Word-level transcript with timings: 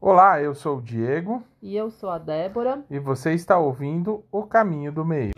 Olá, 0.00 0.40
eu 0.40 0.54
sou 0.54 0.78
o 0.78 0.82
Diego 0.82 1.42
E 1.62 1.76
eu 1.76 1.90
sou 1.90 2.08
a 2.10 2.18
Débora. 2.18 2.84
e 2.90 2.98
você 2.98 3.32
está 3.34 3.58
ouvindo 3.58 4.24
O 4.32 4.44
Caminho 4.46 4.90
do 4.92 5.04
Meio. 5.04 5.32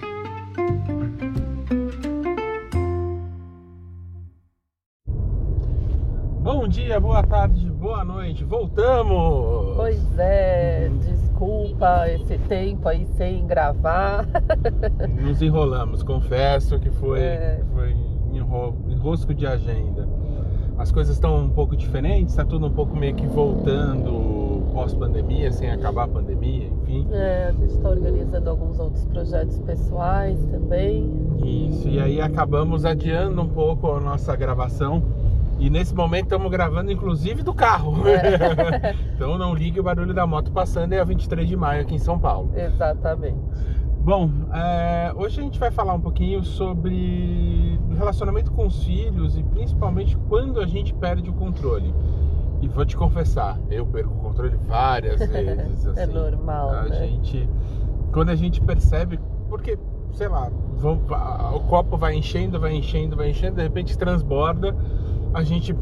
Bom 6.43 6.67
dia, 6.67 6.99
boa 7.01 7.23
tarde, 7.23 7.71
boa 7.71 8.05
noite, 8.05 8.45
voltamos! 8.45 9.77
Pois 9.77 10.19
é, 10.19 10.89
desculpa 11.01 12.09
esse 12.11 12.37
tempo 12.49 12.89
aí 12.89 13.07
sem 13.17 13.47
gravar. 13.47 14.27
Nos 15.21 15.41
enrolamos, 15.41 16.03
confesso 16.03 16.79
que 16.81 16.91
foi, 16.91 17.21
É. 17.21 17.63
foi 17.73 17.95
enro- 18.33 18.75
enrosco 18.89 19.33
de 19.33 19.47
agenda. 19.47 20.09
As 20.79 20.91
coisas 20.91 21.15
estão 21.15 21.37
um 21.37 21.49
pouco 21.51 21.77
diferentes, 21.77 22.33
está 22.33 22.45
tudo 22.45 22.67
um 22.67 22.73
pouco 22.73 22.97
meio 22.97 23.15
que 23.15 23.27
voltando 23.27 24.11
pós-pandemia, 24.73 25.53
sem 25.53 25.71
acabar 25.71 26.05
a 26.05 26.09
pandemia, 26.09 26.67
enfim. 26.67 27.07
É, 27.13 27.47
a 27.49 27.53
gente 27.53 27.75
está 27.75 27.89
organizando 27.89 28.51
alguns 28.51 28.79
outros 28.79 29.05
projetos 29.05 29.59
pessoais 29.61 30.43
também. 30.47 31.11
Isso, 31.45 31.89
e 31.89 32.01
aí 32.01 32.21
acabamos 32.21 32.85
adiando 32.85 33.43
um 33.43 33.49
pouco 33.49 33.93
a 33.93 34.01
nossa 34.01 34.35
gravação. 34.35 35.03
E 35.59 35.71
nesse 35.71 35.95
momento 35.95 36.25
estamos 36.25 36.51
gravando 36.51 36.91
inclusive 36.91 37.43
do 37.43 37.55
carro. 37.55 37.95
então 39.15 39.39
não 39.39 39.55
ligue 39.55 39.79
o 39.79 39.83
barulho 39.83 40.13
da 40.13 40.27
moto 40.27 40.51
passando, 40.51 40.93
é 40.93 40.99
a 40.99 41.05
23 41.05 41.49
de 41.49 41.57
maio 41.57 41.83
aqui 41.83 41.95
em 41.95 41.99
São 41.99 42.19
Paulo. 42.19 42.51
Exatamente. 42.57 43.39
Bom, 44.01 44.29
é, 44.53 45.13
hoje 45.15 45.39
a 45.39 45.45
gente 45.45 45.61
vai 45.61 45.71
falar 45.71 45.95
um 45.95 46.01
pouquinho 46.01 46.43
sobre 46.43 47.79
relacionamento 47.97 48.51
com 48.51 48.67
os 48.67 48.83
filhos 48.83 49.39
e 49.39 49.43
principalmente 49.45 50.17
quando 50.29 50.59
a 50.59 50.67
gente 50.67 50.93
perde 50.93 51.31
o 51.31 51.33
controle. 51.33 51.95
E 52.63 52.69
vou 52.69 52.85
te 52.87 52.97
confessar, 52.97 53.59
eu 53.71 53.85
perco 53.85 54.15
o 54.15 54.19
controle 54.19 54.57
várias 54.67 55.19
vezes. 55.29 55.85
É 55.97 56.05
assim. 56.05 56.13
normal, 56.15 56.71
A 56.71 56.83
né? 56.85 56.97
gente, 56.97 57.49
quando 58.13 58.31
a 58.31 58.37
gente 58.37 58.61
percebe, 58.61 59.19
porque, 59.49 59.77
sei 60.13 60.29
lá, 60.29 60.51
vão- 60.79 61.01
o 61.55 61.61
copo 61.61 61.97
vai 61.99 62.15
enchendo, 62.15 62.59
vai 62.61 62.73
enchendo, 62.75 63.17
vai 63.17 63.31
enchendo, 63.31 63.57
de 63.57 63.63
repente 63.63 63.99
transborda, 63.99 64.75
a 65.35 65.43
gente 65.43 65.75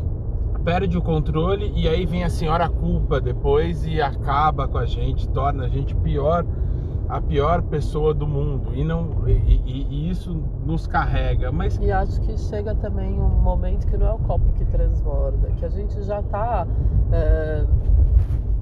perde 0.65 0.97
o 0.99 1.03
controle 1.03 1.73
e 1.75 1.87
aí 1.89 2.05
vem 2.07 2.23
a 2.25 2.29
senhora 2.31 2.69
culpa 2.69 3.21
depois 3.21 3.87
e 3.87 4.01
acaba 4.01 4.67
com 4.69 4.79
a 4.79 4.87
gente, 4.87 5.29
torna 5.29 5.65
a 5.65 5.69
gente 5.69 5.95
pior, 5.95 6.45
a 7.11 7.21
pior 7.21 7.63
pessoa 7.63 8.15
do 8.15 8.27
mundo. 8.27 8.75
E 8.75 8.85
não 8.85 9.29
e, 9.29 9.33
e- 9.33 9.87
e 9.91 10.11
isso 10.11 10.33
nos 10.65 10.87
carrega, 10.87 11.51
mas 11.51 11.77
E 11.79 11.91
acho 11.91 12.21
que 12.21 12.37
chega 12.39 12.75
também 12.75 13.19
um 13.19 13.29
momento 13.29 13.87
que 13.87 13.97
não 13.97 14.07
é 14.07 14.13
o 14.13 14.19
copo 14.19 14.53
que 14.55 14.65
transborda, 14.67 15.51
que 15.57 15.65
a 15.65 15.69
gente 15.69 16.01
já 16.03 16.21
está, 16.21 16.67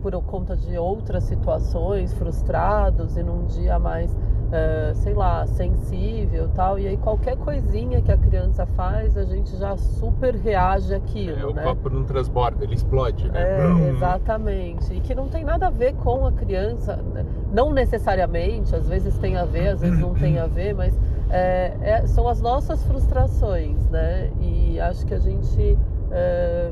por 0.02 0.12
conta 0.22 0.56
de 0.56 0.78
outras 0.78 1.24
situações, 1.24 2.12
frustrados 2.14 3.16
e 3.16 3.22
num 3.22 3.44
dia 3.46 3.78
mais, 3.78 4.16
é, 4.50 4.92
sei 4.94 5.14
lá, 5.14 5.46
sensível 5.46 6.46
e 6.46 6.48
tal. 6.56 6.78
E 6.78 6.88
aí 6.88 6.96
qualquer 6.96 7.36
coisinha 7.36 8.00
que 8.00 8.10
a 8.10 8.16
criança 8.16 8.66
faz, 8.66 9.16
a 9.16 9.24
gente 9.24 9.56
já 9.56 9.76
super 9.76 10.34
reage 10.34 10.92
é, 10.92 10.96
àquilo, 10.96 11.50
o 11.50 11.54
né? 11.54 11.62
copo 11.62 11.90
não 11.90 12.04
transborda, 12.04 12.64
ele 12.64 12.74
explode, 12.74 13.30
né? 13.30 13.42
É, 13.42 13.62
Brum. 13.62 13.88
exatamente. 13.88 14.94
E 14.94 15.00
que 15.00 15.14
não 15.14 15.28
tem 15.28 15.44
nada 15.44 15.66
a 15.66 15.70
ver 15.70 15.94
com 15.94 16.26
a 16.26 16.32
criança, 16.32 16.96
né? 17.14 17.24
não 17.52 17.72
necessariamente, 17.72 18.74
às 18.74 18.88
vezes 18.88 19.16
tem 19.18 19.36
a 19.36 19.44
ver, 19.44 19.68
às 19.68 19.80
vezes 19.80 19.98
não 19.98 20.14
tem 20.14 20.38
a 20.38 20.46
ver, 20.46 20.74
mas 20.74 20.98
é, 21.30 21.76
é- 21.80 22.06
são 22.06 22.26
as 22.28 22.40
nossas 22.40 22.82
frustrações, 22.84 23.78
né? 23.90 24.30
E 24.40 24.80
acho 24.80 25.04
que 25.04 25.14
a 25.14 25.18
gente 25.18 25.78
é, 26.10 26.70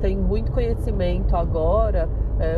tem 0.00 0.16
muito 0.16 0.50
conhecimento 0.52 1.36
agora 1.36 2.08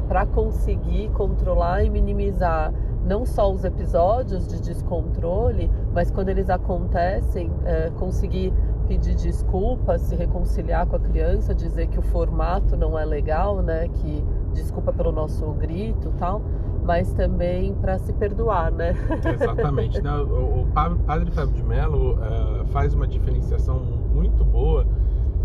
para 0.09 0.25
conseguir 0.25 1.11
controlar 1.11 1.85
e 1.85 1.91
minimizar 1.91 2.73
não 3.05 3.25
só 3.27 3.53
os 3.53 3.65
episódios 3.65 4.47
de 4.49 4.61
descontrole, 4.63 5.71
mas 5.93 6.11
quando 6.11 6.29
eles 6.31 6.49
acontecem, 6.51 7.51
é, 7.65 7.91
conseguir 7.99 8.53
pedir 8.89 9.15
desculpas, 9.15 10.03
se 10.03 10.15
reconciliar 10.17 10.87
com 10.87 10.97
a 10.97 11.01
criança, 11.01 11.55
dizer 11.55 11.87
que 11.87 11.99
o 11.99 12.03
formato 12.03 12.77
não 12.77 12.99
é 12.99 13.05
legal, 13.05 13.63
né? 13.63 13.89
Que 13.89 14.25
desculpa 14.53 14.93
pelo 14.93 15.11
nosso 15.11 15.45
grito, 15.53 16.13
tal, 16.19 16.43
mas 16.85 17.13
também 17.15 17.75
para 17.75 17.99
se 17.99 18.13
perdoar, 18.13 18.71
né? 18.71 18.95
Exatamente. 19.25 20.03
né? 20.03 20.11
O, 20.19 20.63
o 20.63 20.67
pa- 20.73 20.95
Padre 21.07 21.31
Fábio 21.31 21.55
de 21.55 21.63
Mello 21.63 22.19
eh, 22.23 22.65
faz 22.67 22.95
uma 22.95 23.07
diferenciação 23.07 23.79
muito 24.15 24.45
boa 24.45 24.87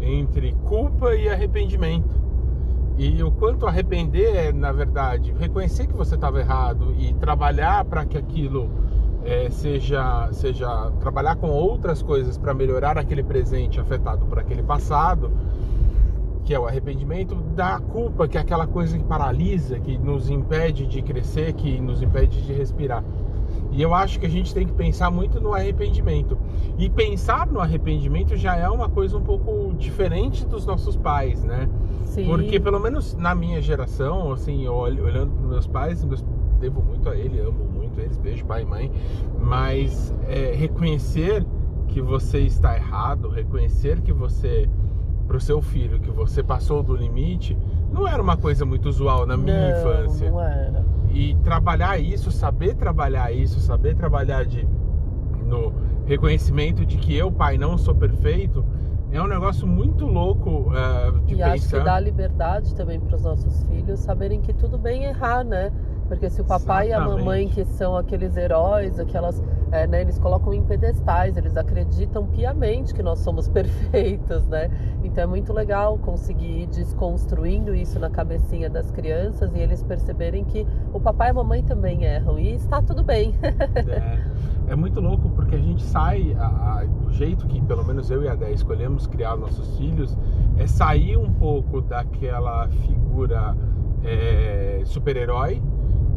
entre 0.02 0.54
culpa 0.66 1.16
e 1.16 1.30
arrependimento. 1.30 2.16
E 3.00 3.24
o 3.24 3.32
quanto 3.32 3.66
arrepender 3.66 4.36
é, 4.36 4.52
na 4.52 4.74
verdade, 4.74 5.34
reconhecer 5.40 5.88
que 5.88 5.94
você 5.94 6.16
estava 6.16 6.38
errado 6.38 6.94
e 7.00 7.14
trabalhar 7.14 7.86
para 7.86 8.06
que 8.06 8.18
aquilo 8.18 8.70
eh, 9.24 9.50
seja, 9.50 10.28
seja. 10.34 10.92
trabalhar 11.00 11.38
com 11.38 11.48
outras 11.48 12.02
coisas 12.02 12.38
para 12.38 12.54
melhorar 12.54 12.98
aquele 12.98 13.24
presente 13.24 13.80
afetado 13.80 14.26
por 14.26 14.38
aquele 14.38 14.62
passado, 14.62 15.32
que 16.44 16.54
é 16.54 16.60
o 16.60 16.68
arrependimento, 16.68 17.36
da 17.56 17.80
culpa, 17.80 18.28
que 18.28 18.38
é 18.38 18.42
aquela 18.42 18.68
coisa 18.68 18.98
que 18.98 19.04
paralisa, 19.06 19.80
que 19.80 19.98
nos 19.98 20.30
impede 20.30 20.86
de 20.86 21.02
crescer, 21.02 21.54
que 21.54 21.80
nos 21.80 22.02
impede 22.02 22.42
de 22.42 22.52
respirar. 22.52 23.02
E 23.72 23.82
eu 23.82 23.94
acho 23.94 24.20
que 24.20 24.26
a 24.26 24.30
gente 24.30 24.54
tem 24.54 24.66
que 24.66 24.74
pensar 24.74 25.12
muito 25.12 25.40
no 25.40 25.54
arrependimento. 25.54 26.38
E 26.78 26.90
pensar 26.90 27.48
no 27.48 27.60
arrependimento 27.60 28.36
já 28.36 28.56
é 28.56 28.68
uma 28.68 28.90
coisa 28.90 29.18
um 29.18 29.22
pouco 29.22 29.74
diferente 29.76 30.46
dos 30.46 30.66
nossos 30.66 30.96
pais, 30.96 31.44
né? 31.44 31.70
Sim. 32.06 32.26
Porque 32.26 32.60
pelo 32.60 32.80
menos 32.80 33.16
na 33.16 33.36
minha 33.36 33.62
geração, 33.62 34.32
assim, 34.32 34.68
olhando 34.68 35.32
para 35.34 35.48
meus 35.48 35.68
pais, 35.68 36.04
meus- 36.04 36.26
devo 36.60 36.82
muito 36.82 37.08
a 37.08 37.16
ele, 37.16 37.40
amo 37.40 37.64
muito 37.66 38.00
eles, 38.00 38.18
beijo 38.18 38.46
pai 38.46 38.64
e 38.64 38.66
mãe, 38.66 38.92
mas 39.40 40.14
é, 40.28 40.54
reconhecer 40.54 41.46
que 41.88 42.02
você 42.02 42.40
está 42.40 42.76
errado, 42.76 43.30
reconhecer 43.30 44.02
que 44.02 44.12
você, 44.12 44.70
para 45.28 45.38
o 45.38 45.40
seu 45.40 45.62
filho, 45.62 46.00
que 46.00 46.10
você 46.12 46.44
passou 46.44 46.84
do 46.84 46.96
limite, 46.96 47.58
não 47.92 48.08
era 48.08 48.22
uma 48.22 48.38
coisa 48.38 48.66
muito 48.66 48.88
usual 48.90 49.26
na 49.26 49.38
minha 49.38 49.72
não, 49.72 49.80
infância. 49.80 50.30
Não 50.30 50.42
era. 50.42 50.86
E 51.12 51.36
trabalhar 51.44 52.00
isso, 52.00 52.32
saber 52.32 52.76
trabalhar 52.76 53.32
isso, 53.32 53.60
saber 53.60 53.96
trabalhar 53.96 54.46
de, 54.46 54.68
no 55.46 55.74
reconhecimento 56.06 56.86
de 56.86 56.98
que 56.98 57.16
eu, 57.16 57.32
pai, 57.32 57.58
não 57.58 57.78
sou 57.78 57.96
perfeito, 57.96 58.64
é 59.12 59.22
um 59.22 59.28
negócio 59.28 59.66
muito 59.68 60.06
louco 60.06 60.72
eh, 60.76 61.12
de 61.26 61.36
E 61.36 61.42
acho 61.44 61.64
pensar. 61.64 61.80
que 61.80 61.84
dá 61.86 62.00
liberdade 62.00 62.76
também 62.76 63.00
para 63.00 63.16
os 63.16 63.24
nossos 63.24 63.64
filhos 63.64 64.00
saberem 64.00 64.40
que 64.40 64.54
tudo 64.54 64.78
bem 64.78 65.04
errar, 65.06 65.44
né? 65.44 65.72
Porque 66.10 66.28
se 66.28 66.42
o 66.42 66.44
papai 66.44 66.90
e 66.90 66.94
a 66.94 67.00
mamãe, 67.00 67.44
Exatamente. 67.44 67.54
que 67.54 67.66
são 67.66 67.96
aqueles 67.96 68.36
heróis, 68.36 69.00
aquelas, 69.00 69.42
é, 69.72 69.86
né, 69.86 70.02
eles 70.02 70.18
colocam 70.18 70.52
em 70.52 70.64
pedestais, 70.64 71.38
eles 71.38 71.56
acreditam 71.56 72.26
piamente 72.26 72.96
que 72.96 73.04
nós 73.04 73.20
somos 73.20 73.48
perfeitos, 73.48 74.46
né? 74.48 74.72
Então 75.04 75.24
é 75.24 75.28
muito 75.28 75.54
legal 75.54 76.00
conseguir 76.00 76.64
ir 76.64 76.68
desconstruindo 76.68 77.76
isso 77.76 78.00
na 78.00 78.10
cabecinha 78.10 78.70
das 78.72 78.90
crianças 78.90 79.54
e 79.54 79.60
eles 79.60 79.84
perceberem 79.84 80.44
que 80.44 80.66
o 80.92 81.00
papai 81.00 81.28
e 81.28 81.32
a 81.32 81.34
mamãe 81.36 81.64
também 81.64 82.04
erram 82.04 82.40
e 82.40 82.56
está 82.56 82.82
tudo 82.82 83.04
bem. 83.04 83.36
É, 83.76 84.20
é 84.72 84.76
muito 84.76 85.00
louco 85.00 85.30
porque 85.30 85.56
a 85.56 85.60
gente 85.62 85.84
sai, 85.84 86.36
a- 86.40 86.44
a- 86.46 86.86
o 87.06 87.12
jeito 87.12 87.46
que 87.46 87.62
pelo 87.62 87.86
menos 87.86 88.10
eu 88.10 88.24
e 88.24 88.28
a 88.28 88.34
Dé 88.34 88.52
escolhemos 88.52 89.06
criar 89.06 89.38
nossos 89.38 89.78
filhos 89.78 90.18
é 90.58 90.66
sair 90.66 91.18
um 91.18 91.32
pouco 91.32 91.82
daquela 91.82 92.68
figura 92.68 93.56
é, 94.04 94.82
super-herói 94.86 95.62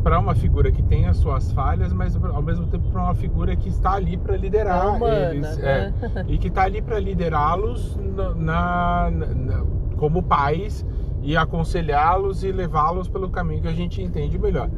para 0.03 0.19
uma 0.19 0.35
figura 0.35 0.71
que 0.73 0.83
tem 0.83 1.07
as 1.07 1.17
suas 1.19 1.53
falhas, 1.53 1.93
mas 1.93 2.17
ao 2.17 2.43
mesmo 2.43 2.67
tempo 2.67 2.91
para 2.91 3.03
uma 3.03 3.15
figura 3.15 3.55
que 3.55 3.69
está 3.69 3.93
ali 3.93 4.17
para 4.17 4.37
liderar 4.37 4.85
É 4.85 4.89
humana, 4.91 5.31
eles 5.35 5.57
né? 5.59 5.95
é, 6.17 6.25
e 6.29 6.39
que 6.39 6.49
está 6.49 6.63
ali 6.63 6.83
para 6.83 6.99
liderá-los 6.99 7.97
na, 7.97 8.35
na- 8.35 9.11
na- 9.11 9.65
como 9.97 10.23
pais 10.23 10.85
e 11.23 11.37
aconselhá-los 11.37 12.43
e 12.43 12.51
levá-los 12.51 13.09
pelo 13.09 13.31
caminho 13.31 13.62
que 13.62 13.69
a 13.69 13.73
gente 13.73 14.03
entende 14.03 14.38
melhor. 14.38 14.69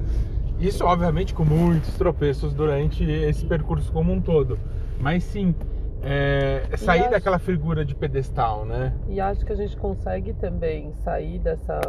Isso, 0.61 0.85
obviamente, 0.85 1.33
com 1.35 1.45
muitos 1.45 1.95
tropeços 1.97 2.53
durante 2.53 3.03
esse 3.03 3.45
percurso 3.47 3.91
como 3.91 4.13
um 4.13 4.21
todo. 4.21 4.59
Mas 5.01 5.25
sim, 5.25 5.55
é, 6.03 6.65
sair 6.77 7.01
acho- 7.01 7.11
daquela 7.13 7.39
figura 7.39 7.83
de 7.85 7.95
pedestal, 7.95 8.65
né? 8.67 8.93
E 9.09 9.19
acho 9.21 9.45
que 9.45 9.53
a 9.53 9.57
gente 9.57 9.77
consegue 9.77 10.35
também 10.35 10.93
sair 11.03 11.39
dessa 11.39 11.81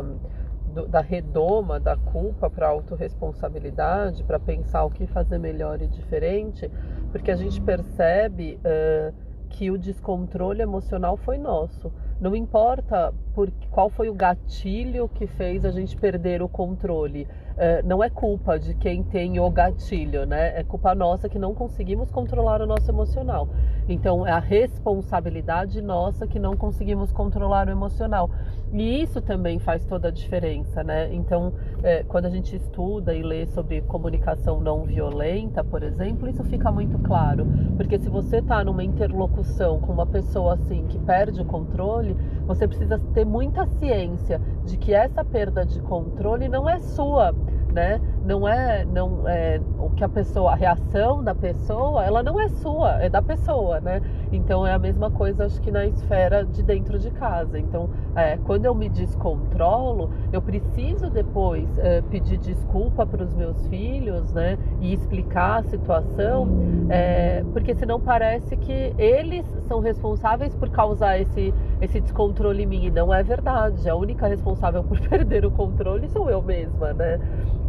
do- 0.75 0.87
da 0.87 0.99
redoma 0.99 1.79
da 1.79 1.95
culpa 1.95 2.49
para 2.49 2.67
autorresponsabilidade, 2.67 4.23
para 4.25 4.37
pensar 4.37 4.83
o 4.83 4.89
que 4.89 5.07
fazer 5.07 5.37
melhor 5.37 5.81
e 5.81 5.87
diferente, 5.87 6.69
porque 7.11 7.31
a 7.31 7.35
gente 7.35 7.61
percebe 7.61 8.59
eh, 8.63 9.13
que 9.49 9.71
o 9.71 9.77
descontrole 9.77 10.61
emocional 10.61 11.15
foi 11.15 11.37
nosso. 11.37 11.91
Não 12.19 12.35
importa 12.35 13.13
por, 13.33 13.49
qual 13.71 13.89
foi 13.89 14.09
o 14.09 14.13
gatilho 14.13 15.07
que 15.07 15.27
fez 15.27 15.63
a 15.63 15.71
gente 15.71 15.95
perder 15.95 16.41
o 16.41 16.49
controle. 16.49 17.23
Uh, 17.55 17.87
não 17.87 18.03
é 18.03 18.09
culpa 18.09 18.59
de 18.59 18.73
quem 18.73 19.01
tem 19.01 19.39
o 19.39 19.49
gatilho, 19.49 20.25
né? 20.25 20.59
É 20.59 20.63
culpa 20.63 20.93
nossa 20.93 21.29
que 21.29 21.39
não 21.39 21.53
conseguimos 21.53 22.11
controlar 22.11 22.61
o 22.61 22.65
nosso 22.65 22.91
emocional. 22.91 23.47
Então 23.87 24.27
é 24.27 24.31
a 24.31 24.39
responsabilidade 24.39 25.81
nossa 25.81 26.27
que 26.27 26.37
não 26.37 26.57
conseguimos 26.57 27.13
controlar 27.13 27.67
o 27.67 27.71
emocional. 27.71 28.29
E 28.77 29.01
isso 29.01 29.21
também 29.21 29.57
faz 29.57 29.85
toda 29.85 30.09
a 30.09 30.11
diferença, 30.11 30.83
né? 30.83 31.07
Então, 31.13 31.53
é, 31.81 32.03
quando 32.03 32.25
a 32.25 32.29
gente 32.29 32.57
estuda 32.57 33.13
e 33.13 33.23
lê 33.23 33.45
sobre 33.45 33.79
comunicação 33.83 34.59
não 34.59 34.83
violenta, 34.83 35.63
por 35.63 35.81
exemplo, 35.81 36.27
isso 36.27 36.43
fica 36.43 36.69
muito 36.69 36.99
claro. 36.99 37.47
Porque 37.77 37.97
se 37.97 38.09
você 38.09 38.39
está 38.39 38.65
numa 38.65 38.83
interlocução 38.83 39.79
com 39.79 39.93
uma 39.93 40.05
pessoa 40.05 40.55
assim 40.55 40.87
que 40.87 40.99
perde 40.99 41.39
o 41.39 41.45
controle, 41.45 42.17
você 42.45 42.67
precisa 42.67 42.99
ter 43.13 43.23
muita 43.23 43.65
ciência 43.65 44.41
de 44.65 44.75
que 44.75 44.93
essa 44.93 45.23
perda 45.23 45.65
de 45.65 45.79
controle 45.79 46.49
não 46.49 46.67
é 46.69 46.77
sua 46.79 47.33
né? 47.75 47.99
Não 48.23 48.47
é, 48.47 48.85
não 48.85 49.27
é 49.27 49.59
o 49.77 49.89
que 49.89 50.03
a 50.03 50.07
pessoa, 50.07 50.53
a 50.53 50.55
reação 50.55 51.21
da 51.21 51.35
pessoa, 51.35 52.05
ela 52.05 52.23
não 52.23 52.39
é 52.39 52.47
sua, 52.47 53.03
é 53.03 53.09
da 53.09 53.21
pessoa, 53.21 53.81
né? 53.81 54.01
Então 54.31 54.65
é 54.65 54.71
a 54.71 54.79
mesma 54.79 55.11
coisa, 55.11 55.45
acho 55.45 55.61
que 55.61 55.69
na 55.69 55.85
esfera 55.85 56.45
de 56.45 56.63
dentro 56.63 56.97
de 56.97 57.11
casa. 57.11 57.59
Então, 57.59 57.89
é, 58.15 58.37
quando 58.37 58.65
eu 58.65 58.73
me 58.73 58.87
descontrolo, 58.87 60.09
eu 60.31 60.41
preciso 60.41 61.09
depois 61.09 61.77
é, 61.77 62.01
pedir 62.01 62.37
desculpa 62.37 63.05
para 63.05 63.21
os 63.21 63.33
meus 63.33 63.67
filhos, 63.67 64.31
né? 64.31 64.57
E 64.79 64.93
explicar 64.93 65.59
a 65.59 65.63
situação, 65.63 66.47
é, 66.89 67.43
porque 67.51 67.75
senão 67.75 67.99
parece 67.99 68.55
que 68.55 68.93
eles 68.97 69.45
são 69.67 69.81
responsáveis 69.81 70.55
por 70.55 70.69
causar 70.69 71.19
esse, 71.19 71.53
esse 71.81 71.99
descontrole 71.99 72.63
em 72.63 72.65
mim. 72.65 72.85
E 72.85 72.91
não 72.91 73.13
é 73.13 73.23
verdade. 73.23 73.89
A 73.89 73.95
única 73.95 74.27
responsável 74.27 74.83
por 74.83 74.99
perder 75.07 75.45
o 75.45 75.51
controle 75.51 76.07
sou 76.09 76.29
eu 76.29 76.41
mesma, 76.41 76.93
né? 76.93 77.19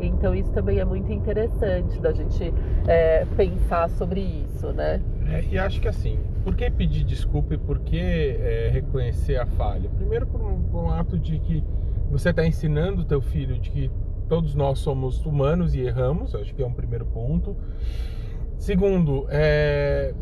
Então 0.01 0.35
isso 0.35 0.51
também 0.53 0.79
é 0.79 0.85
muito 0.85 1.11
interessante 1.13 1.99
da 2.01 2.13
gente 2.13 2.53
é, 2.87 3.25
pensar 3.37 3.89
sobre 3.91 4.21
isso, 4.21 4.73
né? 4.73 5.01
É, 5.29 5.45
e 5.51 5.59
acho 5.59 5.81
que 5.81 5.89
assim, 5.89 6.19
por 6.45 6.55
que 6.55 6.71
pedir 6.71 7.05
desculpa 7.05 7.55
e 7.55 7.59
por 7.59 7.81
que 7.81 7.99
é, 7.99 8.71
reconhecer 8.73 9.37
a 9.37 9.47
falha? 9.47 9.89
Primeiro 9.97 10.27
por 10.27 10.41
um, 10.41 10.63
por 10.63 10.85
um 10.85 10.91
ato 10.91 11.19
de 11.19 11.39
que 11.39 11.65
você 12.11 12.31
está 12.31 12.47
ensinando 12.47 13.03
o 13.03 13.05
teu 13.05 13.21
filho 13.21 13.59
de 13.59 13.71
que 13.71 13.91
todos 14.29 14.55
nós 14.55 14.79
somos 14.79 15.25
humanos 15.25 15.75
e 15.75 15.81
erramos, 15.81 16.35
acho 16.35 16.55
que 16.55 16.63
é 16.63 16.67
um 16.67 16.73
primeiro 16.73 17.07
ponto. 17.07 17.57
Segundo, 18.59 19.27
é, 19.29 20.15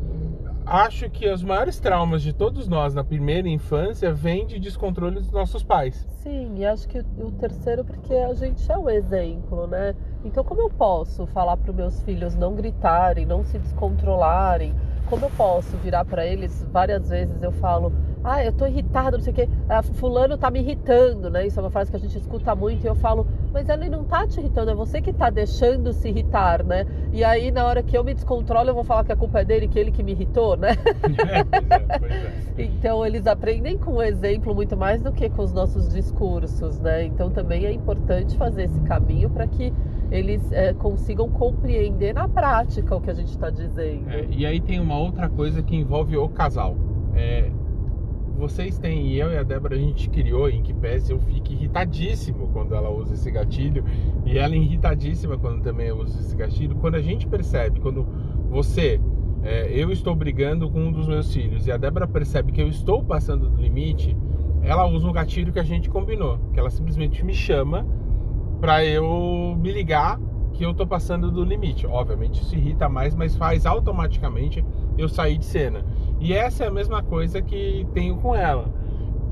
acho 0.67 1.11
que 1.11 1.29
os 1.29 1.43
maiores 1.43 1.79
traumas 1.79 2.23
de 2.23 2.33
todos 2.33 2.67
nós 2.69 2.95
na 2.95 3.05
primeira 3.05 3.49
infância 3.49 4.13
vêm 4.13 4.47
de 4.47 4.59
descontrole 4.59 5.17
dos 5.17 5.31
nossos 5.31 5.63
pais. 5.63 6.07
Sim, 6.23 6.55
e 6.57 6.65
acho 6.65 6.89
que 6.89 6.99
o 6.99 7.31
terceiro 7.33 7.85
porque 7.85 8.15
a 8.15 8.33
gente 8.35 8.71
é 8.71 8.79
o 8.79 8.89
exemplo, 8.89 9.67
né? 9.67 9.95
Então 10.25 10.43
como 10.43 10.63
eu 10.63 10.71
posso 10.71 11.27
falar 11.27 11.57
para 11.57 11.71
os 11.71 11.77
meus 11.77 12.03
filhos 12.03 12.35
não 12.35 12.55
gritarem, 12.55 13.27
não 13.27 13.45
se 13.45 13.59
descontrolarem? 13.59 14.75
Como 15.07 15.27
eu 15.27 15.31
posso 15.37 15.77
virar 15.79 16.05
para 16.05 16.25
eles 16.25 16.67
várias 16.73 17.11
vezes 17.11 17.43
eu 17.43 17.53
falo 17.53 17.93
ah, 18.25 18.43
eu 18.43 18.53
tô 18.53 18.67
irritada, 18.67 19.19
não 19.19 19.23
sei 19.23 19.33
o 19.33 19.37
quê, 19.37 19.49
ah, 19.69 19.83
fulano 19.83 20.39
tá 20.39 20.51
me 20.51 20.61
irritando, 20.61 21.29
né? 21.29 21.47
Isso 21.47 21.61
é 21.61 21.63
uma 21.63 21.71
frase 21.71 21.91
que 21.91 21.97
a 21.97 22.01
gente 22.01 22.17
escuta 22.17 22.55
muito 22.55 22.83
e 22.83 22.87
eu 22.87 22.95
falo, 22.95 23.27
mas 23.53 23.69
ele 23.69 23.89
não 23.91 24.03
tá 24.03 24.27
te 24.27 24.41
irritando, 24.41 24.71
é 24.71 24.75
você 24.75 25.03
que 25.03 25.13
tá 25.13 25.29
deixando 25.29 25.93
se 25.93 26.09
irritar, 26.09 26.65
né? 26.65 26.87
E 27.13 27.23
aí, 27.23 27.51
na 27.51 27.67
hora 27.67 27.83
que 27.83 27.97
eu 27.97 28.03
me 28.03 28.15
descontrolo, 28.15 28.71
eu 28.71 28.75
vou 28.75 28.83
falar 28.83 29.05
que 29.05 29.13
a 29.13 29.17
culpa 29.17 29.41
é 29.41 29.45
dele, 29.45 29.69
que 29.69 29.79
ele 29.79 29.91
que 29.91 30.03
me 30.03 30.13
irritou, 30.13 30.57
né? 30.57 30.71
É, 31.25 31.45
pois 31.45 31.71
é, 31.71 31.99
pois 31.99 32.13
é. 32.13 32.63
Então, 32.63 33.05
eles 33.05 33.27
aprendem 33.27 33.77
com 33.79 33.95
o 33.95 34.03
exemplo 34.03 34.55
muito 34.55 34.77
mais 34.77 35.03
do 35.03 35.13
que 35.13 35.29
com 35.29 35.43
os 35.43 35.53
nossos 35.53 35.93
discursos, 35.93 36.79
né? 36.81 37.05
Então, 37.05 37.31
também 37.31 37.67
é 37.67 37.73
importante 37.73 38.37
fazer 38.37 38.65
esse 38.65 38.81
caminho 38.81 39.31
para 39.31 39.47
que 39.47 39.73
eles 40.11 40.51
é, 40.53 40.73
consigam 40.73 41.29
compreender 41.29 42.15
na 42.15 42.29
prática 42.29 42.95
o 42.95 43.01
que 43.01 43.11
a 43.11 43.15
gente 43.15 43.29
está 43.29 43.51
dizendo. 43.51 44.11
É, 44.11 44.27
e 44.31 44.47
aí 44.47 44.61
tem 44.61 44.81
uma 44.81 44.99
outra 44.99 45.29
coisa 45.29 45.63
que 45.63 45.77
envolve 45.77 46.17
o 46.17 46.29
casal. 46.29 46.77
É, 47.15 47.51
vocês 48.49 48.79
têm, 48.79 49.07
e 49.07 49.19
eu 49.19 49.33
e 49.33 49.39
a 49.39 49.43
Débora, 49.43 49.75
a 49.75 49.79
gente 49.79 50.11
criou 50.11 50.51
em 50.51 50.63
que 50.63 50.75
pese 50.75 51.13
eu 51.13 51.19
fique 51.19 51.55
irritadíssimo 51.55 52.51
quando 52.53 52.75
ela 52.75 52.91
usa 52.91 53.15
esse 53.15 53.31
gatilho, 53.31 53.83
e 54.27 54.37
ela 54.37 54.55
irritadíssima 54.55 55.39
quando 55.39 55.63
também 55.63 55.91
uso 55.91 56.19
esse 56.21 56.37
gatilho. 56.37 56.77
Quando 56.77 56.97
a 56.97 57.01
gente 57.01 57.27
percebe, 57.27 57.81
quando 57.81 58.07
você, 58.51 59.01
é, 59.43 59.71
eu 59.71 59.91
estou 59.91 60.15
brigando 60.15 60.71
com 60.71 60.79
um 60.79 60.93
dos 60.93 61.09
meus 61.09 61.33
filhos, 61.33 61.67
e 61.67 61.73
a 61.73 61.79
Débora 61.79 62.07
percebe 62.07 62.53
que 62.53 62.61
eu 62.61 62.69
estou 62.69 63.03
passando 63.03 63.49
do 63.49 63.63
limite, 63.63 64.15
ela 64.63 64.87
usa 64.87 65.09
um 65.09 65.13
gatilho 65.13 65.51
que 65.51 65.59
a 65.59 65.65
gente 65.65 65.89
combinou, 65.89 66.39
que 66.53 66.61
ela 66.61 66.71
simplesmente 66.71 67.25
me 67.25 67.33
chama 67.33 67.87
para 68.61 68.85
eu 68.85 69.57
me 69.59 69.73
ligar 69.73 70.21
que 70.55 70.65
eu 70.65 70.71
estou 70.71 70.87
passando 70.87 71.31
do 71.31 71.45
limite. 71.45 71.87
Obviamente 71.87 72.41
isso 72.41 72.55
irrita 72.55 72.89
mais, 72.89 73.15
mas 73.15 73.37
faz 73.37 73.67
automaticamente 73.67 74.65
eu 74.97 75.09
sair 75.09 75.37
de 75.37 75.45
cena. 75.45 75.85
E 76.25 76.33
essa 76.33 76.65
é 76.65 76.69
a 76.69 76.71
mesma 76.71 77.03
coisa 77.03 77.43
que 77.43 77.87
tenho 77.93 78.17
com 78.17 78.35
ela. 78.35 78.65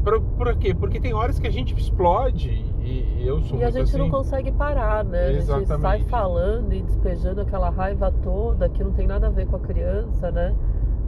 Por, 0.04 0.20
por 0.20 0.54
quê? 0.56 0.74
Porque 0.74 1.00
tem 1.00 1.14
horas 1.14 1.38
que 1.38 1.46
a 1.46 1.50
gente 1.50 1.74
explode 1.74 2.50
e 2.82 3.24
eu 3.24 3.40
sou 3.40 3.58
E 3.58 3.64
a 3.64 3.70
gente 3.70 3.84
assim. 3.84 3.96
não 3.96 4.10
consegue 4.10 4.52
parar, 4.52 5.02
né? 5.02 5.32
Exatamente. 5.32 5.72
A 5.72 5.76
gente 5.76 5.80
sai 5.80 6.00
falando 6.02 6.74
e 6.74 6.82
despejando 6.82 7.40
aquela 7.40 7.70
raiva 7.70 8.12
toda 8.22 8.68
que 8.68 8.84
não 8.84 8.92
tem 8.92 9.06
nada 9.06 9.28
a 9.28 9.30
ver 9.30 9.46
com 9.46 9.56
a 9.56 9.60
criança, 9.60 10.30
né? 10.30 10.54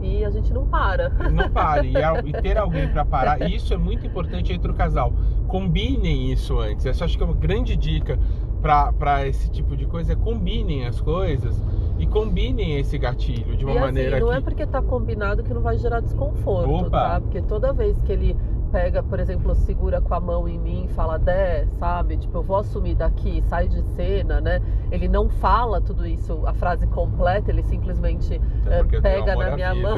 E 0.01 0.25
a 0.25 0.31
gente 0.31 0.51
não 0.51 0.65
para. 0.65 1.09
Não 1.31 1.49
para. 1.53 1.85
E, 1.85 1.93
e 2.25 2.33
ter 2.41 2.57
alguém 2.57 2.87
para 2.87 3.05
parar, 3.05 3.47
isso 3.47 3.71
é 3.71 3.77
muito 3.77 4.07
importante 4.07 4.51
entre 4.51 4.71
o 4.71 4.73
casal. 4.73 5.13
Combinem 5.47 6.31
isso 6.31 6.57
antes. 6.59 6.87
Essa 6.87 7.05
acho 7.05 7.15
que 7.15 7.23
é 7.23 7.27
uma 7.27 7.35
grande 7.35 7.75
dica 7.75 8.17
para 8.59 9.27
esse 9.27 9.51
tipo 9.51 9.77
de 9.77 9.85
coisa. 9.85 10.13
É 10.13 10.15
combinem 10.15 10.87
as 10.87 10.99
coisas 10.99 11.61
e 11.97 12.05
combinem 12.05 12.79
esse 12.79 12.97
gatilho 12.97 13.55
de 13.55 13.65
uma 13.65 13.73
e, 13.73 13.77
assim, 13.77 13.85
maneira 13.85 14.19
não 14.19 14.29
que... 14.29 14.35
é 14.35 14.41
porque 14.41 14.65
tá 14.65 14.81
combinado 14.81 15.43
que 15.43 15.53
não 15.53 15.61
vai 15.61 15.77
gerar 15.77 16.01
desconforto, 16.01 16.87
Opa. 16.87 16.89
tá? 16.89 17.21
Porque 17.21 17.41
toda 17.41 17.71
vez 17.73 17.99
que 18.01 18.11
ele 18.11 18.35
pega, 18.71 19.01
por 19.01 19.19
exemplo, 19.21 19.55
segura 19.55 20.01
com 20.01 20.13
a 20.13 20.19
mão 20.19 20.49
em 20.49 20.59
mim 20.59 20.85
e 20.85 20.93
fala, 20.93 21.17
Dé, 21.17 21.65
sabe? 21.79 22.17
Tipo, 22.17 22.39
eu 22.39 22.43
vou 22.43 22.57
assumir 22.57 22.95
daqui, 22.95 23.41
sai 23.43 23.69
de 23.69 23.81
cena, 23.95 24.41
né? 24.41 24.61
Ele 24.91 25.07
não 25.07 25.29
fala 25.29 25.79
tudo 25.79 26.05
isso, 26.05 26.41
a 26.45 26.53
frase 26.53 26.85
completa, 26.87 27.51
ele 27.51 27.63
simplesmente 27.63 28.35
uh, 28.35 29.01
pega 29.01 29.33
na 29.35 29.55
minha 29.55 29.73
mão, 29.73 29.97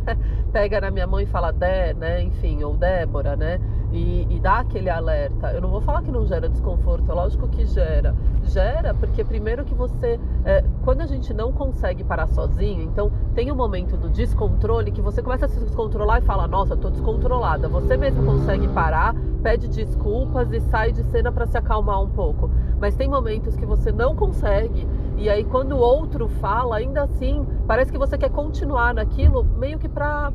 pega 0.52 0.82
na 0.82 0.90
minha 0.90 1.06
mão 1.06 1.20
e 1.20 1.26
fala, 1.26 1.50
Dé, 1.50 1.94
né? 1.94 2.22
Enfim, 2.22 2.62
ou 2.62 2.76
Débora, 2.76 3.36
né? 3.36 3.58
e, 3.92 4.26
e 4.30 4.40
dá 4.40 4.60
aquele 4.60 4.88
alerta. 4.88 5.52
Eu 5.52 5.60
não 5.60 5.70
vou 5.70 5.80
falar 5.80 6.02
que 6.02 6.10
não 6.10 6.24
gera 6.26 6.48
desconforto, 6.48 7.10
é 7.10 7.14
lógico 7.14 7.48
que 7.48 7.64
gera. 7.66 8.14
Gera 8.44 8.94
porque, 8.94 9.24
primeiro, 9.24 9.64
que 9.64 9.74
você. 9.74 10.18
É, 10.44 10.64
quando 10.82 11.02
a 11.02 11.06
gente 11.06 11.32
não 11.34 11.52
consegue 11.52 12.02
parar 12.02 12.26
sozinho, 12.28 12.82
então 12.82 13.10
tem 13.34 13.52
um 13.52 13.54
momento 13.54 13.96
do 13.96 14.08
descontrole 14.08 14.90
que 14.90 15.00
você 15.00 15.22
começa 15.22 15.46
a 15.46 15.48
se 15.48 15.60
descontrolar 15.60 16.22
e 16.22 16.24
fala: 16.24 16.46
Nossa, 16.48 16.76
tô 16.76 16.90
descontrolada. 16.90 17.68
Você 17.68 17.96
mesmo 17.96 18.24
consegue 18.24 18.66
parar, 18.68 19.14
pede 19.42 19.68
desculpas 19.68 20.50
e 20.52 20.60
sai 20.60 20.92
de 20.92 21.02
cena 21.04 21.30
para 21.30 21.46
se 21.46 21.56
acalmar 21.56 22.02
um 22.02 22.08
pouco. 22.08 22.50
Mas 22.78 22.96
tem 22.96 23.08
momentos 23.08 23.56
que 23.56 23.66
você 23.66 23.92
não 23.92 24.16
consegue. 24.16 24.86
E 25.16 25.28
aí, 25.28 25.44
quando 25.44 25.72
o 25.72 25.78
outro 25.78 26.28
fala, 26.28 26.76
ainda 26.76 27.02
assim, 27.02 27.46
parece 27.66 27.92
que 27.92 27.98
você 27.98 28.16
quer 28.16 28.30
continuar 28.30 28.94
naquilo, 28.94 29.44
meio 29.44 29.78
que 29.78 29.88
pra 29.88 30.32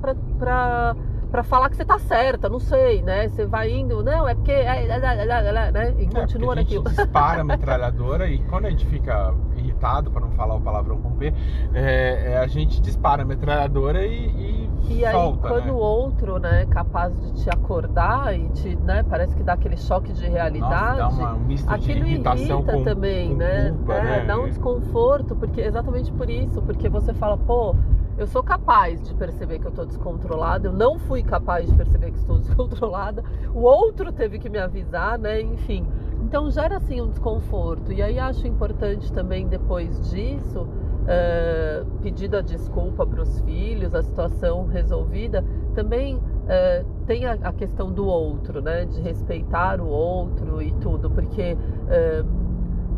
para 1.31 1.43
falar 1.43 1.69
que 1.69 1.75
você 1.75 1.85
tá 1.85 1.97
certa, 1.99 2.49
não 2.49 2.59
sei, 2.59 3.01
né? 3.01 3.27
Você 3.27 3.45
vai 3.45 3.71
indo, 3.71 4.03
não, 4.03 4.27
é 4.27 4.35
porque. 4.35 4.51
É, 4.51 4.87
é, 4.87 4.95
é, 4.95 5.71
né? 5.71 5.95
E 5.97 6.07
continua 6.07 6.53
é, 6.53 6.55
naquilo. 6.57 6.83
A 6.85 6.89
gente 6.89 6.97
dispara 6.97 7.41
a 7.41 7.43
metralhadora 7.45 8.27
e 8.27 8.39
quando 8.39 8.65
a 8.65 8.69
gente 8.69 8.85
fica 8.85 9.33
irritado, 9.55 10.11
para 10.11 10.21
não 10.21 10.31
falar 10.31 10.55
o 10.55 10.61
palavrão 10.61 10.97
com 11.01 11.11
P, 11.11 11.33
é, 11.73 12.37
a 12.37 12.47
gente 12.47 12.81
dispara 12.81 13.23
a 13.23 13.25
metralhadora 13.25 14.05
e, 14.05 14.69
e, 14.87 14.99
e 14.99 15.11
solta, 15.11 15.47
aí, 15.47 15.53
quando 15.53 15.65
né? 15.65 15.71
o 15.71 15.75
outro, 15.75 16.39
né, 16.39 16.61
é 16.63 16.65
capaz 16.65 17.19
de 17.19 17.43
te 17.43 17.49
acordar 17.49 18.37
e 18.37 18.47
te, 18.49 18.75
né, 18.75 19.03
parece 19.03 19.35
que 19.35 19.43
dá 19.43 19.53
aquele 19.53 19.77
choque 19.77 20.13
de 20.13 20.27
realidade. 20.27 20.99
Nossa, 20.99 21.17
dá 21.17 21.27
uma, 21.27 21.33
um 21.33 21.39
misto 21.39 21.69
aquilo 21.69 22.05
de 22.05 22.11
irritação 22.11 22.59
irrita 22.59 22.73
com, 22.73 22.83
também, 22.83 23.29
com 23.29 23.35
né? 23.35 23.71
Culpa, 23.71 23.93
é, 23.93 24.03
né? 24.03 24.25
Dá 24.25 24.37
um 24.37 24.45
desconforto, 24.45 25.35
porque 25.35 25.61
exatamente 25.61 26.11
por 26.11 26.29
isso, 26.29 26.61
porque 26.61 26.89
você 26.89 27.13
fala, 27.13 27.37
pô 27.37 27.75
eu 28.17 28.27
sou 28.27 28.41
capaz 28.41 29.01
de 29.01 29.13
perceber 29.13 29.59
que 29.59 29.65
eu 29.65 29.69
estou 29.69 29.85
descontrolada, 29.85 30.67
eu 30.67 30.73
não 30.73 30.97
fui 30.97 31.21
capaz 31.21 31.69
de 31.69 31.75
perceber 31.75 32.11
que 32.11 32.17
estou 32.17 32.37
descontrolada, 32.39 33.23
o 33.53 33.61
outro 33.61 34.11
teve 34.11 34.39
que 34.39 34.49
me 34.49 34.57
avisar, 34.57 35.17
né? 35.19 35.41
Enfim. 35.41 35.85
Então 36.23 36.49
gera 36.49 36.77
assim 36.77 37.01
um 37.01 37.09
desconforto. 37.09 37.91
E 37.91 38.01
aí 38.01 38.17
acho 38.17 38.47
importante 38.47 39.11
também 39.11 39.47
depois 39.47 40.09
disso, 40.09 40.61
uh, 40.61 41.85
pedido 42.01 42.37
a 42.37 42.41
desculpa 42.41 43.05
para 43.05 43.21
os 43.21 43.39
filhos, 43.41 43.93
a 43.93 44.01
situação 44.01 44.65
resolvida, 44.65 45.43
também 45.75 46.15
uh, 46.15 46.85
tem 47.05 47.25
a, 47.25 47.33
a, 47.33 47.53
questão 47.53 47.91
do 47.91 48.05
outro, 48.07 48.61
né? 48.61 48.85
De 48.85 49.01
respeitar 49.01 49.79
o 49.81 49.87
outro 49.87 50.61
e 50.61 50.71
tudo, 50.73 51.11
porque. 51.11 51.53
Uh, 51.53 52.44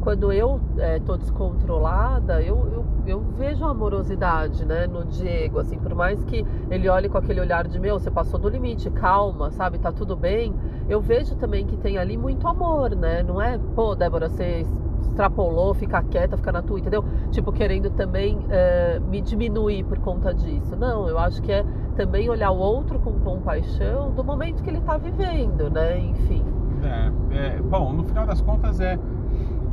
quando 0.07 0.31
eu 0.31 0.61
estou 0.95 1.17
descontrolada, 1.17 2.41
eu, 2.41 2.55
eu, 2.71 2.85
eu, 3.05 3.19
vejo 3.37 3.65
amorosidade, 3.65 4.65
né, 4.65 4.87
no 4.87 5.03
Diego, 5.03 5.59
assim, 5.59 5.77
por 5.77 5.93
mais 5.93 6.23
que 6.23 6.45
ele 6.71 6.87
olhe 6.87 7.09
com 7.09 7.17
aquele 7.17 7.41
olhar 7.41 7.67
de 7.67 7.77
meu, 7.77 7.99
você 7.99 8.09
passou 8.09 8.39
do 8.39 8.47
limite, 8.47 8.89
calma, 8.89 9.51
sabe, 9.51 9.77
tá 9.79 9.91
tudo 9.91 10.15
bem. 10.15 10.55
Eu 10.87 11.01
vejo 11.01 11.35
também 11.35 11.65
que 11.65 11.75
tem 11.75 11.97
ali 11.97 12.15
muito 12.15 12.47
amor, 12.47 12.95
né? 12.95 13.21
Não 13.21 13.41
é, 13.41 13.59
pô, 13.75 13.95
Débora, 13.95 14.29
você 14.29 14.65
extrapolou, 15.01 15.73
fica 15.73 16.01
quieta, 16.03 16.37
fica 16.37 16.53
na 16.53 16.61
tua, 16.61 16.79
entendeu? 16.79 17.03
Tipo, 17.29 17.51
querendo 17.51 17.89
também 17.89 18.39
é, 18.49 19.01
me 19.01 19.19
diminuir 19.19 19.83
por 19.83 19.99
conta 19.99 20.33
disso. 20.33 20.73
Não, 20.77 21.09
eu 21.09 21.19
acho 21.19 21.41
que 21.41 21.51
é 21.51 21.65
também 21.97 22.29
olhar 22.29 22.51
o 22.51 22.57
outro 22.57 22.97
com 22.97 23.11
compaixão 23.19 24.11
do 24.11 24.23
momento 24.23 24.63
que 24.63 24.69
ele 24.69 24.79
está 24.79 24.97
vivendo, 24.97 25.69
né? 25.69 25.99
Enfim. 25.99 26.45
É, 26.81 27.57
é, 27.57 27.61
bom, 27.61 27.91
no 27.91 28.05
final 28.05 28.25
das 28.25 28.39
contas 28.39 28.79
é 28.79 28.97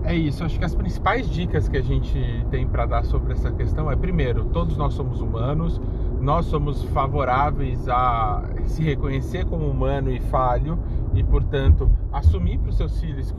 é 0.05 0.15
isso. 0.15 0.45
Acho 0.45 0.59
que 0.59 0.65
as 0.65 0.75
principais 0.75 1.29
dicas 1.29 1.69
que 1.69 1.77
a 1.77 1.83
gente 1.83 2.19
tem 2.51 2.67
para 2.67 2.87
dar 2.87 3.05
sobre 3.05 3.33
essa 3.33 3.51
questão 3.51 3.91
é 3.91 3.97
primeiro, 3.97 4.45
todos 4.47 4.77
nós 4.77 4.95
somos 4.95 5.21
humanos, 5.21 5.81
nós 6.21 6.47
somos 6.47 6.83
favoráveis 6.85 7.89
a 7.89 8.43
se 8.67 8.83
reconhecer 8.83 9.45
como 9.47 9.67
humano 9.67 10.11
e 10.11 10.21
falho 10.21 10.79
e, 11.15 11.23
portanto, 11.23 11.91
assumir 12.13 12.59
para 12.59 12.71
os 12.71 12.77
seus 12.77 12.99
filhos 13.01 13.35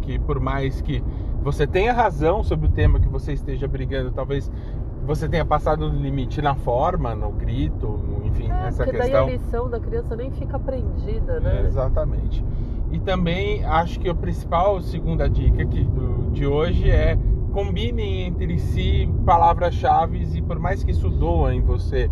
que 0.00 0.18
por 0.18 0.40
mais 0.40 0.80
que 0.80 1.02
você 1.42 1.66
tenha 1.66 1.92
razão 1.92 2.42
sobre 2.42 2.66
o 2.66 2.70
tema 2.70 2.98
que 2.98 3.08
você 3.08 3.32
esteja 3.32 3.68
brigando, 3.68 4.10
talvez 4.10 4.50
você 5.04 5.28
tenha 5.28 5.44
passado 5.44 5.88
do 5.88 5.96
limite 5.96 6.42
na 6.42 6.54
forma, 6.54 7.14
no 7.14 7.30
grito, 7.30 8.00
enfim, 8.24 8.50
é, 8.50 8.68
essa 8.68 8.84
porque 8.84 8.98
questão. 8.98 9.26
Daí 9.26 9.34
a 9.34 9.38
lição 9.38 9.70
da 9.70 9.78
criança 9.78 10.16
nem 10.16 10.30
fica 10.32 10.56
aprendida, 10.56 11.38
né? 11.38 11.62
É, 11.62 11.66
exatamente. 11.66 12.44
E 12.90 12.98
também 13.00 13.64
acho 13.64 13.98
que 13.98 14.08
a 14.08 14.14
principal 14.14 14.80
segunda 14.80 15.28
dica 15.28 15.62
aqui 15.62 15.84
do, 15.84 16.30
de 16.30 16.46
hoje 16.46 16.90
é 16.90 17.18
combinem 17.52 18.26
entre 18.26 18.58
si 18.58 19.08
palavras-chave 19.24 20.26
e 20.34 20.42
por 20.42 20.58
mais 20.58 20.84
que 20.84 20.90
isso 20.90 21.08
doa 21.08 21.54
em 21.54 21.62
você 21.62 22.10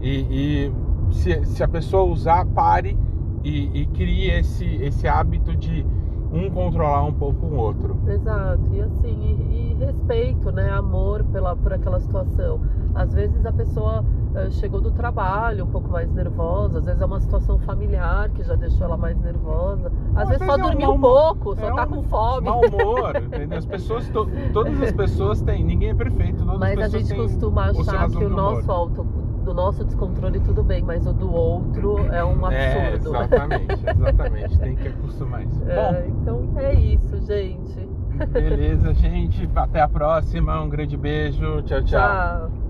e, 0.00 0.70
e 0.70 0.72
se, 1.10 1.44
se, 1.46 1.62
a 1.62 1.68
pessoa 1.68 2.04
usar, 2.04 2.44
pare 2.46 2.96
e, 3.42 3.82
e 3.82 3.86
crie 3.86 4.30
esse, 4.30 4.64
esse 4.82 5.08
hábito 5.08 5.56
de 5.56 5.84
um 6.32 6.50
controlar 6.50 7.04
um 7.04 7.12
pouco 7.12 7.46
o 7.46 7.56
outro. 7.56 7.96
Exato, 8.06 8.62
e 8.72 8.80
assim, 8.82 9.38
e, 9.50 9.72
e, 9.72 9.84
respeito, 9.84 10.50
né, 10.50 10.70
amor 10.70 11.24
pela, 11.24 11.56
por 11.56 11.72
aquela 11.72 12.00
situação. 12.00 12.60
Às 12.94 13.14
vezes 13.14 13.44
a 13.46 13.52
pessoa 13.52 14.04
chegou 14.50 14.80
do 14.80 14.90
trabalho 14.90 15.64
um 15.64 15.68
pouco 15.68 15.88
mais 15.88 16.10
nervosa, 16.12 16.78
às 16.78 16.84
vezes 16.84 17.00
é 17.00 17.04
uma 17.04 17.20
situação 17.20 17.58
familiar 17.60 18.28
que 18.30 18.42
já 18.42 18.54
deixou 18.54 18.86
ela 18.86 18.96
mais 18.96 19.18
nervosa, 19.20 19.92
às, 20.14 20.28
vezes, 20.28 20.46
só 20.46 20.54
é 20.54 20.58
dormiu 20.58 20.92
um 20.92 21.00
pouco, 21.00 21.54
só 21.56 21.68
é 21.68 21.74
tá 21.74 21.84
um 21.84 21.88
com 21.88 22.02
fome. 22.04 22.48
Mau 22.48 22.60
humor, 22.60 23.16
entendeu? 23.16 23.58
As 23.58 23.66
pessoas, 23.66 24.08
to, 24.08 24.28
todas 24.52 24.80
as 24.82 24.92
pessoas 24.92 25.40
têm, 25.42 25.64
ninguém 25.64 25.90
é 25.90 25.94
perfeito, 25.94 26.44
Mas 26.44 26.78
a 26.78 26.88
gente 26.88 27.14
costuma 27.14 27.70
achar 27.70 28.10
que 28.10 28.24
o 28.24 28.28
nosso 28.28 28.70
auto 28.70 29.06
do 29.44 29.52
nosso 29.52 29.84
descontrole 29.84 30.40
tudo 30.40 30.62
bem, 30.62 30.82
mas 30.82 31.06
o 31.06 31.12
do 31.12 31.32
outro 31.32 31.98
é 32.10 32.24
um 32.24 32.50
é, 32.50 32.92
absurdo. 32.92 33.16
É, 33.16 33.20
exatamente, 33.20 33.90
exatamente. 33.90 34.58
Tem 34.58 34.74
que 34.74 34.88
acostumar 34.88 35.44
isso. 35.44 35.62
É, 35.68 35.74
Bom, 35.76 36.20
então 36.22 36.60
é 36.60 36.74
isso, 36.74 37.20
gente. 37.26 37.88
Beleza, 38.32 38.94
gente. 38.94 39.48
Até 39.54 39.82
a 39.82 39.88
próxima. 39.88 40.60
Um 40.62 40.68
grande 40.68 40.96
beijo. 40.96 41.62
tchau. 41.62 41.82
tchau. 41.82 41.84
tchau. 41.84 42.63